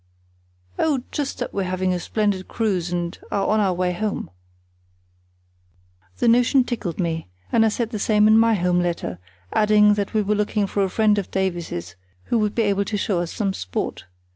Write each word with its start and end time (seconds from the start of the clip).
"Oh, 0.79 1.03
just 1.11 1.37
that 1.37 1.53
we're 1.53 1.65
having 1.69 1.93
a 1.93 1.99
splendid 1.99 2.47
cruise, 2.47 2.91
and 2.91 3.15
are 3.29 3.45
on 3.45 3.59
our 3.59 3.75
way 3.75 3.91
home." 3.93 4.31
The 6.17 6.27
notion 6.27 6.63
tickled 6.63 6.99
me, 6.99 7.27
and 7.51 7.63
I 7.63 7.69
said 7.69 7.91
the 7.91 7.99
same 7.99 8.27
in 8.27 8.35
my 8.35 8.55
home 8.55 8.79
letter, 8.79 9.19
adding 9.53 9.93
that 9.93 10.15
we 10.15 10.23
were 10.23 10.33
looking 10.33 10.65
for 10.65 10.83
a 10.83 10.89
friend 10.89 11.19
of 11.19 11.29
Davies's 11.29 11.95
who 12.23 12.39
would 12.39 12.55
be 12.55 12.63
able 12.63 12.85
to 12.85 12.97
show 12.97 13.19
us 13.19 13.31
some 13.31 13.53
sport. 13.53 14.05